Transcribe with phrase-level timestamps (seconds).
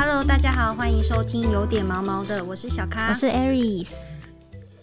[0.00, 3.96] Hello，大家好，欢迎收听有点毛毛的，我是小咖，我是 Aries。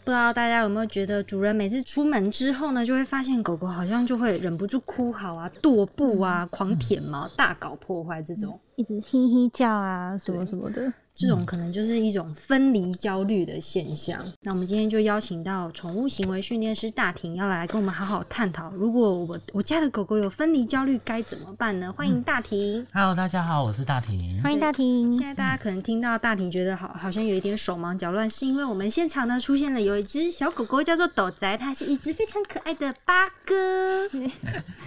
[0.03, 10.91] 不知道大家有没有觉得，主人每次出门之后呢，就会发现狗狗好像就会忍不住哭嚎啊、跺步啊、狂舔毛、大搞破坏这种，一直嘿嘿叫啊，什么什么的。
[11.15, 14.21] 这种可能就是一种分离焦虑的现象。
[14.41, 21.89] 那我们今天就邀请到宠物行为训练师大婷，要来跟我们好好探讨，如果我我家的狗狗有分离焦虑该怎么办呢？
[21.93, 22.85] 欢迎大婷。
[22.91, 24.41] Hello，大家好，我是大婷。
[24.43, 25.09] 欢迎大婷。
[25.09, 34.09] 现在大家可能听到大婷觉得好好像有一点手忙脚乱，是因为我们现场呢出现了有一只小狗狗叫做斗仔，它是一只非常可爱的八哥。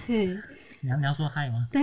[0.80, 1.66] 你要你要说嗨吗？
[1.72, 1.82] 对，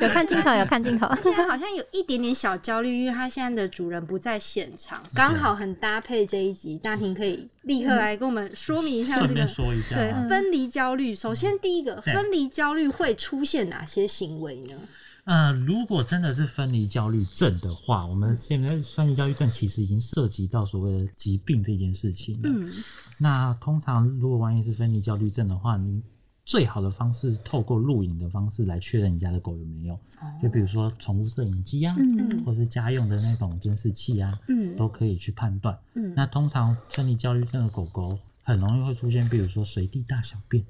[0.00, 1.08] 有看镜头，有看镜头。
[1.22, 6.76] 现在好像有一点点小焦虑，因为它现在的主人不在现场，刚好很搭配这一集。
[6.78, 11.14] 大婷可以立刻来跟我们说明一下这个，说一下对分离焦虑。
[11.14, 14.74] 首先，第一个分离焦虑会出现哪些行为呢？
[15.24, 22.48] 呃，如果真的是分离焦虑症的话，我们现在分离焦虑症其实已经涉及到所谓的疾病这件事情了。
[22.48, 22.68] 嗯，
[23.20, 26.02] 那通常如果万一是分离焦虑症的话，你
[26.44, 29.98] 最好的方式，透过录影的方式来确认你家的狗有没有，
[30.42, 31.96] 就比如说宠物摄影机啊，
[32.44, 34.38] 或是家用的那种监视器啊，
[34.76, 35.78] 都可以去判断。
[36.14, 40.64] 那通常分离焦虑症的狗狗很容易会出现，比如说随地大小便，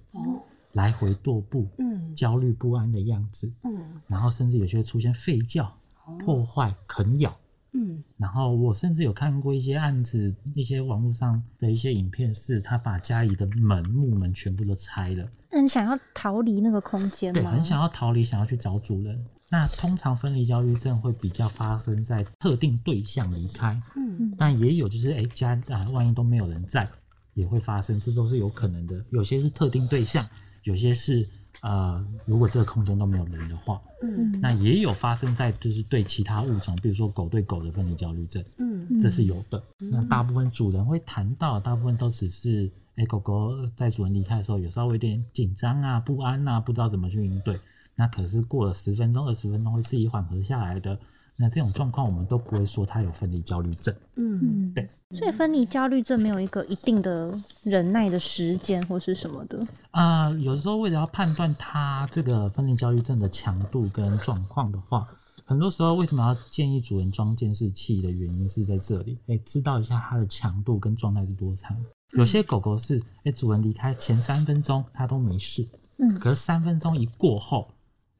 [0.72, 2.14] 来回踱步，嗯。
[2.14, 4.00] 焦虑不安的样子，嗯。
[4.06, 5.74] 然后甚至有些会出现吠叫、
[6.20, 7.34] 破坏、啃咬。
[7.74, 19.24] 嗯，然后我甚至有看过一些案子，一些网络上的一些影片，是他把家里的门木门全部都拆了，很想要逃离那个空间对，很想要逃离，想要去找主人。
[19.48, 26.88] 那通常分离焦虑症会比较发生在特定对象离开，嗯，但也有就是哎家啊，万一都没有人在，
[27.34, 29.02] 也会发生，这都是有可能的。
[29.10, 30.26] 有些是特定对象，
[30.64, 31.26] 有些是。
[31.62, 39.62] 呃，如果这个空间都没有人的话，嗯，那也有发生在就是对其他物种，比如说狗对狗的分离焦虑症，嗯，这是有的。
[39.78, 47.56] 那大部分主人会谈到，大部分都只是，哎，狗狗在主人离开的时候有稍微有点紧张啊、不安啊，不知道怎么去应对。
[47.94, 50.98] 那可是过了十分钟、二十分钟会自己缓和下来的。
[51.36, 53.94] 那这种状况，我们都不会说他有分离焦虑症。
[54.16, 54.88] 嗯，对。
[55.14, 59.58] 所以分离焦虑症没有一个一定的忍耐的时间或是什么的。
[59.90, 65.06] 啊，有的时候为了要判断他这个分离焦虑症的强度跟状况的话，
[65.44, 71.76] 很多时候为什么要建议主人装监视器的原因是在这里，哎，知道一下它的强度跟状态是多长。
[72.16, 75.66] 有些狗狗是，哎，主人离开前三分钟它都没事，
[75.98, 77.68] 嗯，可是三分钟一过后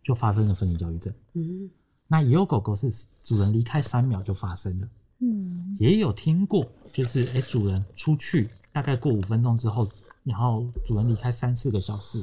[0.03, 1.71] 就发生了分离焦虑症，嗯。
[2.12, 2.93] 那也有狗狗是
[3.25, 4.87] 主人离开三秒就发生的，
[5.21, 9.89] 嗯，也有听过，就是哎，主人出去大概过五分钟之后，
[10.23, 12.19] 然后主人离开三四个小时，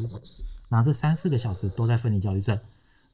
[0.70, 2.56] 然后这三四个小时都在分离焦虑症，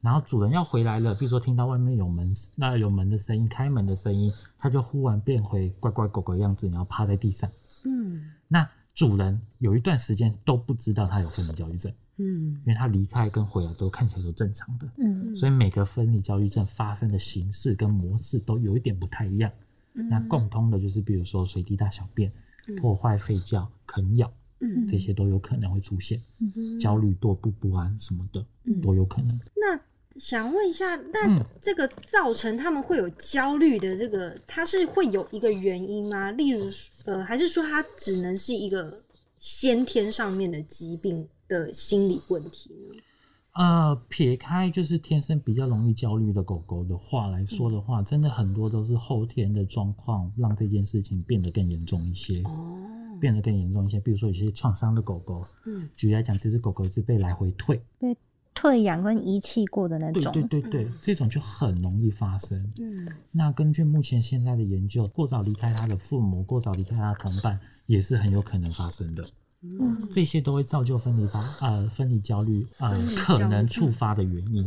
[0.02, 7.48] 然后主人要回来了，比如说听到外面有门，那有门的声音，开门的声音，它就忽然变回乖乖狗狗样子，然后趴在地上，
[7.86, 11.90] 嗯，那主人有一段时间都不知道它有分离焦虑症。
[12.18, 19.50] 嗯，因为他离开跟回来都看起来都正常的，嗯，所以每个分离焦虑症发生的形式跟模式都有一点不太一样。
[19.92, 22.30] 那共通的就是，比如说随地大小便、
[22.78, 26.20] 破坏、吠叫、啃咬，嗯，这些都有可能会出现。
[26.38, 28.44] 嗯焦虑、踱步不安什么的
[28.82, 29.38] 都有可能。
[29.54, 29.80] 那
[30.18, 36.30] 想问一下，那这个造成他们会有焦虑的这个，它是会有一个原因吗？
[36.30, 36.70] 例如，
[37.06, 38.92] 呃，还是说它只能是一个
[39.38, 41.26] 先天上面的疾病？
[41.48, 42.96] 的心理问题呢？
[43.54, 52.42] 呃，撇开就是天生比较容易焦虑的狗狗的话来说的话，真的很多都是后天的状况让这件事情变得更严重一些。
[52.42, 52.78] 哦，
[53.18, 58.14] 变得更严重一些，比如说有些创伤的狗狗，嗯，举例来讲，这只狗狗是被来回退、被
[58.54, 62.62] 退养跟遗弃过的那种，对对对对，这种就很容易发生。
[62.78, 69.24] 嗯，那根据目前现在的研究，过早离开他的父母，过早离开他的同伴，也是很有可能发生的。
[70.10, 74.64] 这些都会造就分离发呃分离焦虑呃可能触发的原因，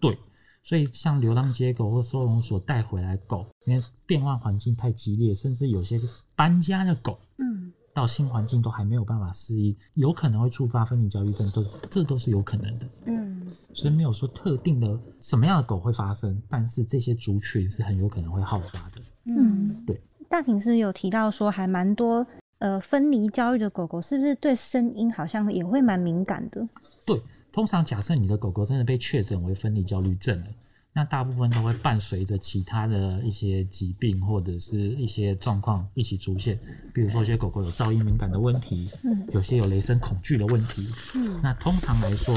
[0.00, 0.18] 对，
[0.62, 6.00] 所以像流浪街狗或收容所带回来狗，因为变换环境太激烈，甚至有些
[6.34, 20.00] 搬家的狗，嗯，到新环境都还没有办法适应，有可能会触发分离焦虑症，都是这都是有可能的，嗯，所以没有说特定的什么样的狗会发生，但是这些族群是很有可能会好发的，嗯，对。
[20.26, 22.26] 大平是有提到说还蛮多。
[22.64, 26.66] 呃，分离焦虑的狗狗是不是对声音好像也会蛮敏感的？
[27.04, 27.20] 对，
[27.52, 30.46] 通常假设你的狗狗真的被确诊为分离焦虑症了，
[30.90, 36.58] 那大部分都会伴随着其他的一些疾病或者是一些状况一起出现。
[36.94, 42.34] 比如说，有些狗狗有噪音敏感的问题，嗯，有些有雷声恐惧的问题，嗯，那通常来说，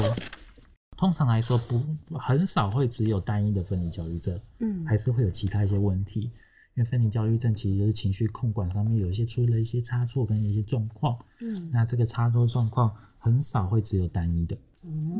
[0.98, 6.30] 通常来说不很少会只有单一的分离焦虑症，嗯还是会有其他一些问题。
[6.78, 12.88] 因为分离焦虑症其实就是情绪控管上面有一些出了一些差错跟一些状况，嗯那这个差错状况
[13.18, 14.56] 很少会只有单一的，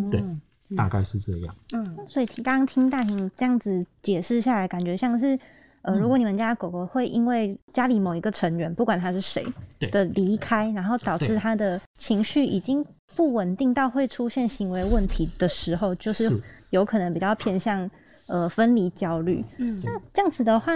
[0.09, 0.23] 对，
[0.77, 1.53] 大概是这样。
[1.73, 5.37] 嗯所以听刚刚听大婷这样子解释下来，感觉像是，
[5.83, 9.45] 呃，嗯如果你们家狗狗会因为家里某一个成员，不管他是谁
[9.81, 16.41] 对的离开，然后导致对他的情绪已经不稳定到会出现行为问题的时候，就是是
[16.71, 17.91] 有可能比较偏向
[18.29, 19.45] 呃分离焦虑。
[19.57, 20.73] 嗯那这样子的话，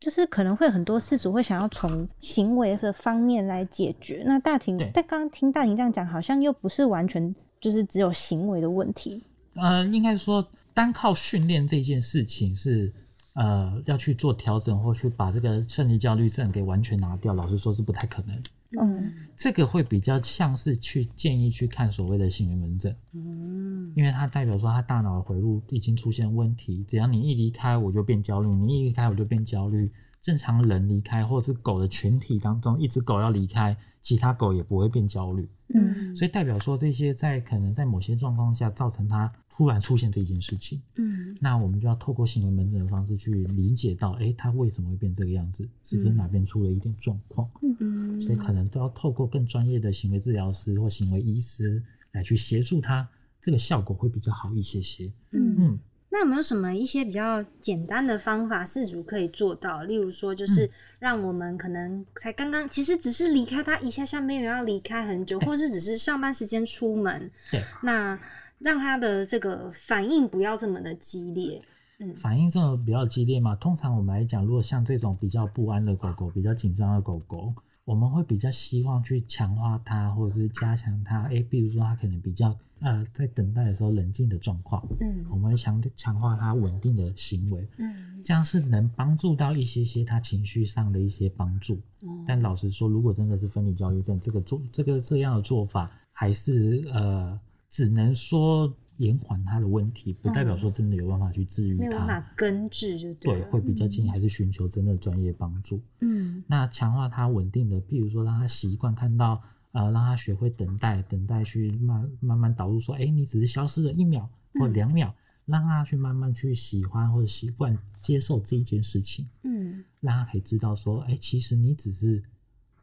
[0.00, 4.24] 就是可能会很多事主会想要从行为的方面来解决。
[4.26, 9.22] 那大婷，对但刚刚听大庭这样讲，好像又不是完全就是只有行为的问题。
[9.54, 12.90] 呃，应该说单靠训练这件事情是
[13.34, 18.42] 呃要去做调整或去把这个胜利焦虑症给完全拿掉，老实说是不太可能。
[18.78, 19.12] 嗯。
[19.36, 23.92] 这个会比较像是去建议去看所谓的行为门诊，嗯。
[23.96, 29.90] 因为它代表说他大脑的回路已经出现问题，只要你一离开我就变焦虑，你一离开我就变焦虑。
[30.20, 35.48] 正常人离开或者是狗的群体当中，一只狗要离开，其他狗也不会变焦虑。
[35.74, 36.14] 嗯。
[36.14, 47.46] 所以代表说这些在可能在某些状况下造成它突然出现这件事情，嗯那我们就要透过行为门诊的方式去理解到，诶，他为什么会变这个样子，是不是哪边出了一点状况？
[47.78, 53.06] 嗯所以可能都要透过更专业的行为治疗师或行为医师来去协助他，
[53.38, 55.12] 这个效果会比较好一些些。
[55.32, 55.78] 嗯嗯，
[56.08, 59.82] 那有没有什么一些比较简单的方法，事主可以做到？
[59.82, 60.70] 例如说，就是嗯
[61.00, 68.18] 让我们可能才刚刚，其实只是离开他一下下，没有要离开很久，或是只是上班时间出门，对，那
[68.60, 71.60] 让他的这个反应不要这么的激烈。
[71.98, 77.52] 嗯反应这种比较激烈嘛，通常我们来讲，如果像这种比较不安的狗狗、比较紧张的狗狗，
[77.84, 81.24] 我们会比较希望去强化它，或者是加强它。
[81.24, 91.74] 诶，比如说它可能比较呃在等待的时候冷静的状况，嗯我们会强强化它稳定的行为，嗯这样是能帮助到一些些它情绪上的一些帮助。
[92.00, 97.38] 哦但老实说，如果真的是分离焦虑症，这个做这个这样的做法，还是呃，
[97.70, 102.06] 只能说延缓它的问题，不代表说真的有办法去治愈没有办。
[102.06, 103.42] 法根治就对，对。
[103.44, 105.80] 会比较建议还是寻求真的专业帮助。
[106.00, 109.40] 嗯那强化它稳定的，譬如说让他习惯看到，
[109.72, 115.14] 呃，让他学会等待，等待去慢慢慢导入说，哎，你只是消失了一秒或嗯两秒，
[115.46, 119.26] 让他去慢慢去喜欢或者习惯接受这一件事情。
[119.44, 122.22] 嗯让他可以知道说，哎、其实你只是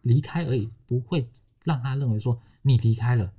[0.01, 1.27] 离开而已，不会
[1.63, 3.31] 让他认为说你离开了，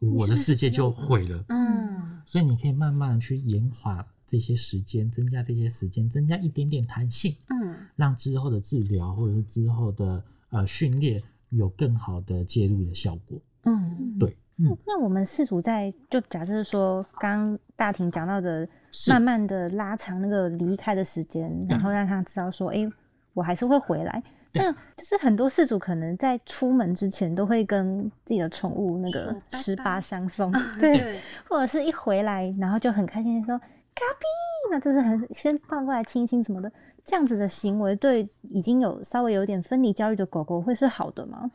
[0.00, 1.44] 我的世界就毁了。
[1.48, 13.38] 嗯所以你可以慢慢的去延缓这些时间，增加这些时间，增加一点点弹性，嗯让之后的治疗或者是之后的呃训练有更好的介入的效果。
[13.64, 18.68] 嗯对，嗯，那我们试图在就假设说，刚刚大婷讲到的，
[19.08, 22.88] 慢慢的拉长那个离开的时间，然后让他知道说，哎、
[23.34, 24.22] 我还是会回来。
[24.52, 24.62] 对。
[24.62, 31.20] 那就是很多饲主可能在出门之前都会跟自己的宠物那个十八相送，对，对。
[31.48, 34.26] 或者是一回来然后就很开心的说咖比，
[34.70, 36.72] 那就是很先抱过来亲亲什么的，
[37.04, 41.50] 这样子的行为对已经有稍微有点分离焦虑的狗狗会是好的吗？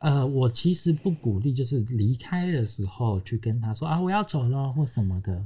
[0.00, 5.44] 呃，我其实不鼓励，就是离开的时候去跟他说啊，我要走了或什么的，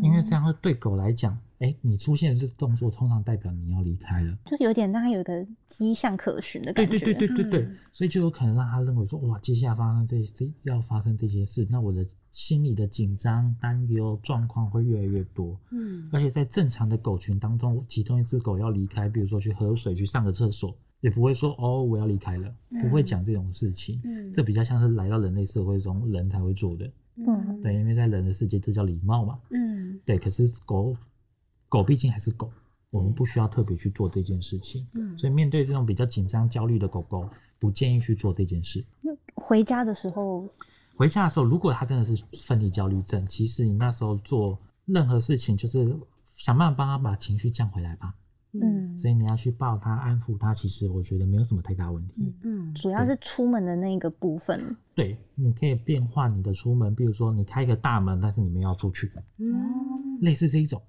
[0.00, 4.36] 因为这样会对狗来讲，哎、你出现这个动作，通常代表你要离开了。
[4.46, 6.90] 就是有点让他有一个迹象可循的感觉。
[6.98, 15.58] 对对对对对对，嗯所以就有可能让他认为说，哇，接下来发生这这要发生这些事，那我的心里的紧张、担忧状况会越来越多。
[15.70, 22.50] 嗯而且在正常的狗群当中，其中一只狗要离开，比如说去喝水、去上个厕所，也不会说哦我要离开了，
[22.80, 24.00] 不会讲这种事情。
[24.04, 30.16] 嗯这比较像是来到人类社会中人才会做的，嗯对，因为在人的世界这叫礼貌嘛，嗯对。
[30.18, 30.96] 可是狗
[31.70, 32.50] 狗毕竟还是狗，
[32.90, 34.86] 我们不需要特别去做这件事情。
[34.92, 37.26] 嗯所以面对这种比较紧张、焦虑的狗狗，
[37.58, 38.84] 不建议去做这件事。
[39.34, 40.46] 回家的时候，
[40.96, 45.96] 回家的时候，如果它真的是分离焦虑症，其实你那时候做任何事情，就是
[46.36, 48.12] 想办法帮他把情绪降回来吧。
[48.52, 52.14] 嗯，所以你要去抱它、安抚它，其实我觉得没有什么太大问题。
[52.18, 54.76] 嗯嗯主要是出门的那个部分。
[54.92, 59.08] 对，你可以变换你的出门，比如说你开一个大门，但是你们要出去，
[59.38, 60.82] 嗯类似这一种。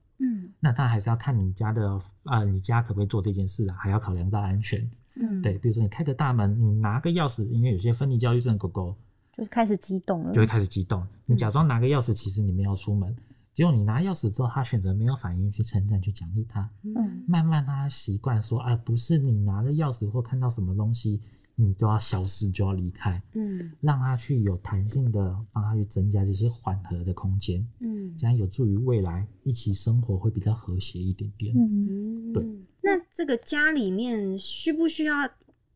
[0.62, 1.92] 嗯那当然还是要看你家的
[2.24, 4.80] 啊、呃你家可不可以做这件事啊，还要考量到安全。
[5.16, 8.96] 嗯对，比如说你开个大门，你拿个钥匙，因为有些分离焦虑症的狗狗
[9.36, 11.06] 就是开始激动了，就会开始激动。
[11.26, 13.14] 你假装拿个钥匙，其实你们要出门，
[13.54, 21.20] 结果你拿钥匙之后，他选择没有反应去称赞、去奖励他，嗯慢慢让他习惯说啊，不是你拿了钥匙或看到什么东西，
[21.62, 31.56] 你就要消失，就要离开，嗯让他去有弹性的帮他去增加这些缓和的空间，嗯这样有助于未来一起生活会比较和谐一点点。
[31.56, 32.44] 嗯，嗯，对。
[32.82, 35.30] 那这个家里面需不需要？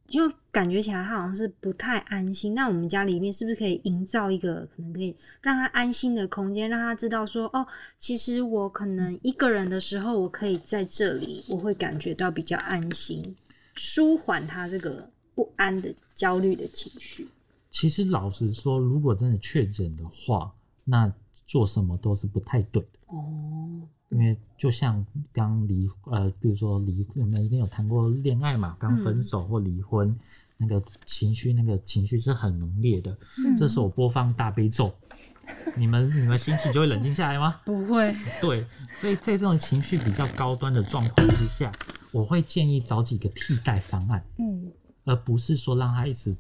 [0.09, 2.53] 因为感觉起来他好像是不太安心。
[2.53, 7.65] 那我们家里面是不是可以营造一个可能可以让他安心的空间，让他知道说，哦，
[7.97, 13.35] 其实我可能一个人的时候，我可以在这里，我会感觉到比较安心，
[13.73, 17.27] 舒缓他这个不安的、焦虑的情绪。
[17.69, 20.51] 其实老实说，如果真的确诊的话，
[20.85, 21.13] 那
[21.45, 22.87] 做什么都是不太对的。
[23.07, 30.17] 哦，因为就像刚离呃，比如说离你们一定有谈过恋爱嘛，刚分手或离婚，
[30.57, 33.15] 那个情绪那个情绪是很浓烈的。
[33.57, 34.91] 这时候我播放大悲咒，
[35.77, 37.59] 你们你们心情就会冷静下来吗？
[37.65, 38.65] 不会，对，
[39.01, 41.69] 所以在这种情绪比较高端的状况之下，
[42.13, 44.71] 我会建议找几个替代方案，嗯
[45.05, 46.35] 而不是说让他一直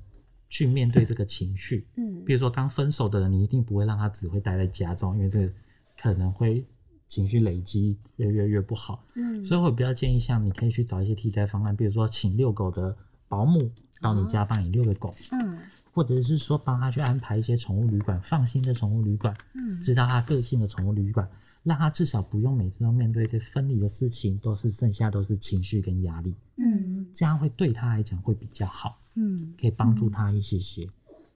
[0.49, 1.87] 去面对这个情绪。
[1.95, 5.53] 嗯比如说刚分手的人，你一定不会让他只会待在家中，因为这个
[5.97, 6.65] 可能会
[7.07, 9.03] 情绪累积越越越不好。
[9.13, 12.95] 嗯，所以我比较建议，像你可以去找一些替代方案，比如说请遛狗的
[13.27, 13.69] 保姆
[14.01, 15.59] 到你家帮你遛个狗，嗯
[15.93, 21.25] 或者是说帮他去安排一些宠物旅馆，放心的宠物旅馆，嗯知道他个性的宠物旅馆，
[21.65, 30.87] 让他至少不用每次都面对一些分离的事情，都是剩下都是情绪跟压力，嗯这样会对他来讲会比较好，嗯可以帮助他一些些。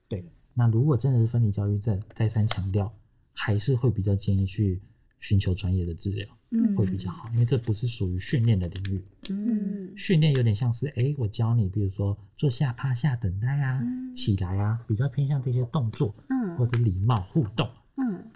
[0.08, 2.90] 对，那如果真的是分离焦虑症，再三强调，
[3.32, 4.80] 还是会比较建议去
[5.18, 6.26] 寻求专业的治疗。
[6.52, 9.04] 嗯会比较好，因为这不是属于训练的领域。
[9.30, 17.68] 嗯训练有点像是，哎，我教你，比如说坐下、趴下、等待啊，嗯起来啊，比较偏向这些动作，嗯或者礼貌互动。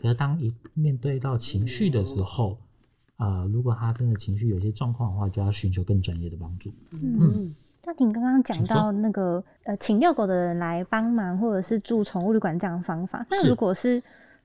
[0.05, 2.59] 嗯可是当一面对到情绪的时候，
[3.17, 6.71] 呃，如果他真的情绪有些状况的话，就要寻求更专业的帮助。
[6.93, 7.55] 嗯
[7.87, 13.27] 那你刚刚讲到那个呃，请遛狗的人来帮忙，或者是住宠物旅馆这样的方法。
[13.31, 14.03] 那如果是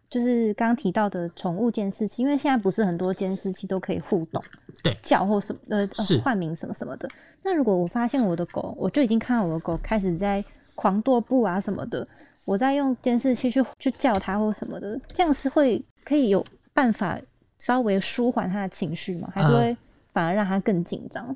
[0.09, 4.43] 就是刚刚提到的宠物监视器，因为现在不是很多监视器都可以互动，
[4.83, 7.09] 对叫或什么呃是呃换名什么什么的。
[7.43, 10.43] 那如果我发现我的狗，我就已经看到我的狗开始在
[10.75, 12.07] 狂跺步啊什么的，
[12.45, 17.19] 我在用监视器去去叫它或什么的，这样是会可以有办法
[17.57, 19.29] 稍微舒缓它的情绪吗？
[19.33, 19.77] 还是呃会
[20.13, 21.35] 反而让它更紧张？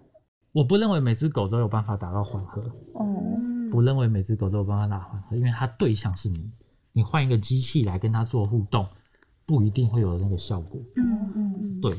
[0.52, 2.62] 我不认为每只狗都有办法达到缓和，
[2.94, 3.06] 哦，
[3.72, 6.52] 不认为每只狗都有办法达到缓和，因为它对象是你，
[6.92, 8.88] 你换一个机器来跟它做互动，
[9.48, 10.80] 不一定会有那个效果。
[10.96, 11.98] 嗯嗯对，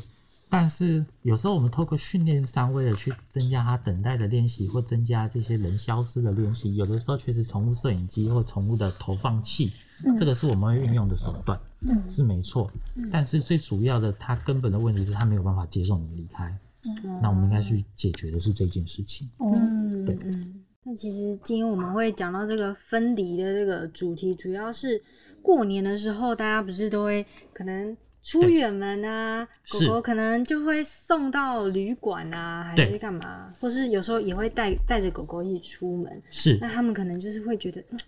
[0.56, 9.72] 但是有时候我们透过训练上，为了去增加它等待的练习，或增加这些人消失的练习，有的时候确实宠物摄影机或宠物的投放器，
[10.16, 11.58] 这个是我们会运用的手段，
[12.08, 12.70] 是没错。
[13.10, 16.56] 但是最主要的，它根本的问题是它没有办法接受你离开。
[17.20, 19.28] 那我们应该去解决的是这件事情。
[19.40, 20.64] 嗯，对嗯嗯。
[20.84, 25.02] 那其实今天我们会讲到这个分离的这个主题，主要是
[25.42, 36.22] 过年的时候，大家不是都会可能出远门啊，狗狗可能就会送到旅馆啊，还是干嘛，或是有时候也会带带着狗狗一起出门。
[36.30, 37.98] 是那他们可能就是会觉得，嗯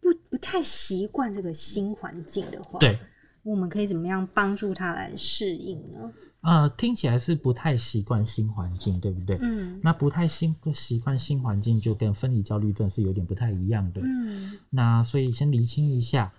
[0.00, 2.98] 不不太习惯这个新环境的话，对，
[3.42, 6.12] 我们可以怎么样帮助他来适应呢？
[6.42, 9.36] 呃，听起来是不太习惯新环境，对不对？
[9.42, 14.00] 嗯那不太新不习惯新环境，就跟分离焦虑症是有点不太一样的。
[14.04, 16.30] 嗯那所以先厘清一下，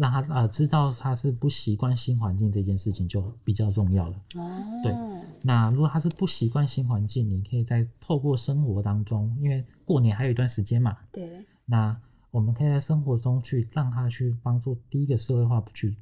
[0.00, 4.16] 让他呃知道他是不习惯新环境这件事情就比较重要了。
[4.36, 4.94] 哦，对
[5.42, 11.94] 那如果他是不习惯新环境，你可以在透过生活当中，因为过年还有一段时间嘛，对，那
[12.30, 15.94] 我们可以在生活中去让他去帮助第一个社会化，去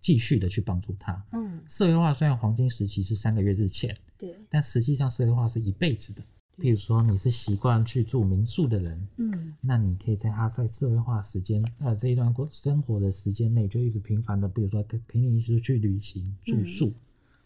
[0.00, 1.20] 继续的去帮助他。
[1.32, 6.22] 嗯社会化虽然黄金时期是三个月之前，对，但实际上社会化是一辈子的。
[6.62, 9.52] 譬如说你是习惯去住民宿的人，嗯。
[9.60, 16.92] 那你可以在他在社会化时间，呃，这一段过生活的时间内，就一直频繁的，比如说陪你一起去旅行、住宿，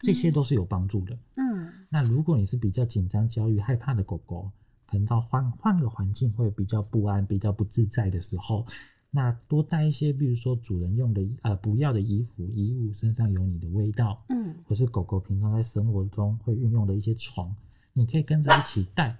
[0.00, 1.18] 这些都是有帮助的。
[1.36, 1.72] 嗯。
[1.88, 4.50] 那如果你是比较紧张、焦虑、害怕的狗狗，
[4.86, 8.66] 可能到换换个环境会比较不安、比较不自在的时候，
[9.10, 14.54] 那多带一些，比如说主人用的呃不要的衣服、衣物，身上有你的味道，嗯。
[14.66, 17.54] 或是狗狗平常在生活中会运用的一些床，
[17.96, 19.16] 你可以跟着一起带，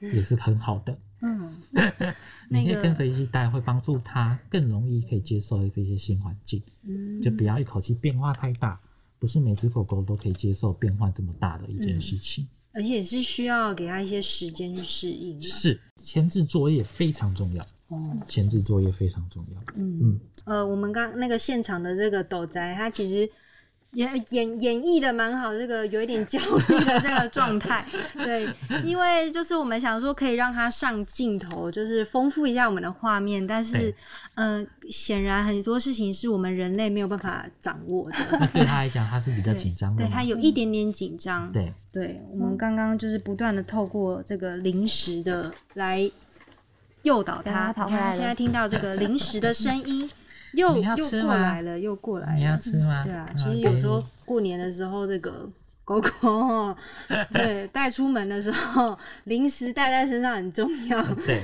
[0.00, 0.94] 也是很好的。
[1.22, 1.50] 嗯，
[2.50, 7.22] 你可以跟着一起带，会帮助它更容易可以接受这些新环境，嗯。
[7.22, 8.78] 就不要一口气变化太大。
[9.18, 15.42] 不是每只狗狗都可以接受变化这么大的一件事情，而且是需要给他一些时间去适应。
[15.42, 19.60] 是前置作业非常重要，哦，前置作业非常重要。
[19.74, 19.98] 嗯。
[20.02, 20.20] 嗯。
[20.44, 23.28] 呃，我们刚那个现场的这个斗宅，他其实
[23.92, 28.48] 演演演绎的蛮好，这个有一点焦虑的这个状态， 对，
[28.84, 33.94] 因为就是我们想说可以让他上镜头，就是丰富一下我们的画面，但是对，
[34.34, 40.04] 嗯、显然很多事情是我们人类没有办法掌握的，那 对他来讲，他是比较紧张的。
[40.04, 41.72] 对他有一点点紧张，对。
[41.90, 46.08] 对，我们刚刚就是不断的透过这个临时的来
[47.02, 48.12] 诱导他，他跑回来了。
[48.12, 50.08] 你看现在听到这个临时的声音，
[50.52, 52.58] 又又过来了，又过来你要了。
[52.58, 53.02] 吃吗？
[53.04, 55.48] 对啊，嗯其实有时候过年的时候，这个
[55.84, 56.76] 狗狗哦
[57.32, 61.40] 对 带出门的时候，零食带在身上很重要，对，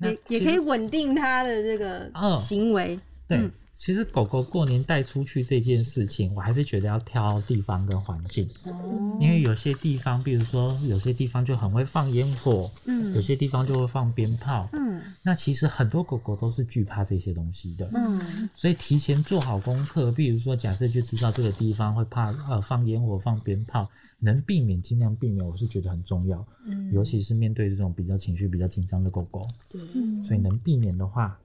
[0.00, 2.98] 也也可以稳定它的这个嗯行为。
[3.26, 9.16] 对嗯，其实狗狗过年带出去这件事情，我还是觉得要挑地方跟环境，哦。
[9.20, 14.68] 因为有些地方，比如说有些地方就很会放烟火，有嗯些地方就会放鞭炮。
[14.72, 15.00] 嗯。
[15.22, 18.48] 那其实很多狗狗都是惧怕这些东西的，嗯。
[18.56, 26.44] 所以提前做好功课，比如说假设就知道这个地方会怕呃放烟火、放鞭炮，能避免尽量避免，我是觉得很重要。
[26.66, 29.80] 嗯，尤其是面对这种比较情绪比较紧张的狗狗，对。
[30.24, 31.38] 所以能避免的话，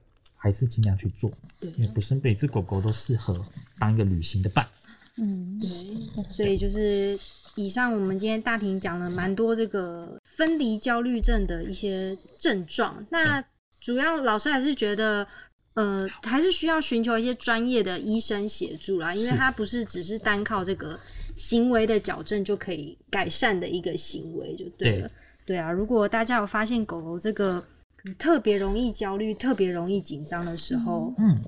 [0.44, 3.42] 还是尽量去做，对因为不是每只狗狗都适合
[3.78, 4.68] 当一个旅行的伴。
[5.16, 7.18] 嗯，对，所以就是
[7.54, 13.02] 以上我们今天大庭讲了蛮多这个分离焦虑症的一些症状。
[13.08, 13.42] 那
[13.80, 15.26] 主要老师还是觉得，
[15.72, 21.00] 呃，还是需要寻求一些专业的医生协助啦，因为它不是只是单靠这个
[21.36, 25.10] 行为的矫正就可以改善的一个行为，就对了。
[25.46, 27.64] 对啊，如果大家有发现狗狗这个
[28.18, 31.40] 特别容易焦虑、特别容易紧张的时候，嗯，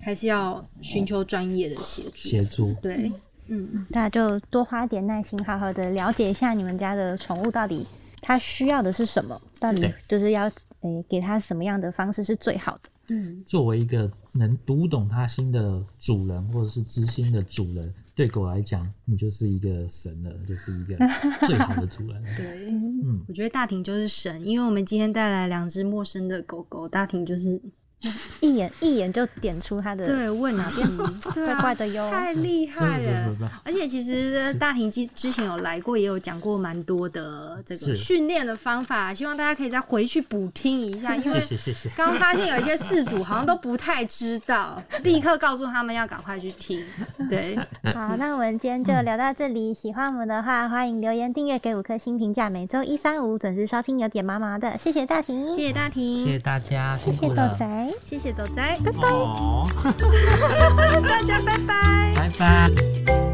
[0.00, 2.16] 还是要寻求专业的协助。
[2.16, 3.10] 协助对，
[3.48, 3.86] 嗯。
[3.90, 7.86] 大家就多花点耐心，好好的了解一下你们家的宠物到底
[8.20, 10.50] 它需要的是什么，到底就是要
[10.80, 12.90] 诶、给它什么样的方式是最好的。
[13.08, 20.96] 嗯，作为一个能读懂它心的主人，或者是知心的主人，对狗来讲，你就是一个神了，就是一个
[21.46, 22.20] 最好的主人。
[22.36, 27.62] 对，嗯，我觉得大婷就是神，因为我们今天带来两只陌生的狗狗，大婷就是
[28.40, 30.82] 一眼一眼就点出他的对问题，
[31.34, 32.08] 对怪啊，怪的哟。
[32.10, 33.34] 太厉害了。
[33.64, 41.90] 而且其实大庭之之前有来过，也有讲过蛮多的这个训练的方法，希望大家可以再回去补听一下， 因为谢谢谢谢。
[41.96, 46.84] 刚发现有一些事主好像都不太知道，立刻告诉他们要赶快去听。
[47.28, 47.56] 对，
[47.94, 49.74] 好，那我们今天就聊到这里。
[49.74, 52.48] 喜欢我们的话，欢迎留言、订阅、给五颗星评价。
[52.48, 54.78] 每周一、三、五准时收听，有点麻麻的。
[54.78, 57.56] 谢谢大婷，谢谢大谢谢，大家，谢谢苦了。
[58.04, 59.66] 谢谢豆仔，哦，
[61.08, 62.12] 大家拜拜。
[62.16, 63.27] 拜拜。